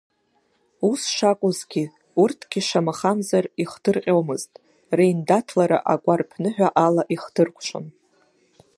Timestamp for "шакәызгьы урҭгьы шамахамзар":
1.15-3.45